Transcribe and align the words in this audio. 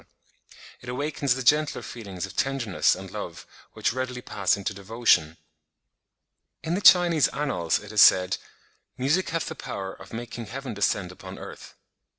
It 0.81 0.89
awakens 0.89 1.35
the 1.35 1.43
gentler 1.43 1.83
feelings 1.83 2.25
of 2.25 2.35
tenderness 2.35 2.95
and 2.95 3.11
love, 3.11 3.45
which 3.73 3.93
readily 3.93 4.23
pass 4.23 4.57
into 4.57 4.73
devotion. 4.73 5.37
In 6.63 6.73
the 6.73 6.81
Chinese 6.81 7.27
annals 7.27 7.77
it 7.77 7.91
is 7.91 8.01
said, 8.01 8.37
"Music 8.97 9.29
hath 9.29 9.45
the 9.45 9.53
power 9.53 9.93
of 9.93 10.11
making 10.11 10.47
heaven 10.47 10.73
descend 10.73 11.11
upon 11.11 11.37
earth." 11.37 11.75